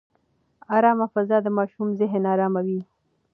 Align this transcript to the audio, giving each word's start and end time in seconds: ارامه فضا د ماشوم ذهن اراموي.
ارامه 0.77 1.07
فضا 1.13 1.37
د 1.43 1.47
ماشوم 1.57 1.87
ذهن 1.99 2.23
اراموي. 2.33 2.81